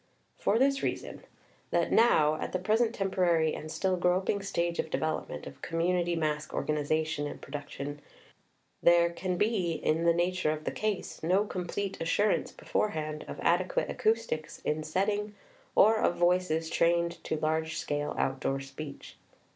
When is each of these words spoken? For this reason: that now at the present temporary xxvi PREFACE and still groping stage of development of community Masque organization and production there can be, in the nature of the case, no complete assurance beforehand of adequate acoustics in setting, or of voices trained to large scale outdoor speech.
For 0.39 0.57
this 0.57 0.81
reason: 0.81 1.21
that 1.69 1.91
now 1.91 2.33
at 2.41 2.53
the 2.53 2.57
present 2.57 2.95
temporary 2.95 3.49
xxvi 3.51 3.51
PREFACE 3.51 3.61
and 3.61 3.71
still 3.71 3.97
groping 3.97 4.41
stage 4.41 4.79
of 4.79 4.89
development 4.89 5.45
of 5.45 5.61
community 5.61 6.15
Masque 6.15 6.55
organization 6.55 7.27
and 7.27 7.39
production 7.39 8.01
there 8.81 9.11
can 9.11 9.37
be, 9.37 9.73
in 9.73 10.03
the 10.05 10.13
nature 10.15 10.49
of 10.49 10.63
the 10.63 10.71
case, 10.71 11.21
no 11.21 11.45
complete 11.45 12.01
assurance 12.01 12.51
beforehand 12.51 13.25
of 13.27 13.39
adequate 13.41 13.91
acoustics 13.91 14.57
in 14.65 14.81
setting, 14.81 15.35
or 15.75 15.97
of 15.99 16.15
voices 16.15 16.71
trained 16.71 17.23
to 17.25 17.37
large 17.37 17.77
scale 17.77 18.15
outdoor 18.17 18.59
speech. 18.59 19.17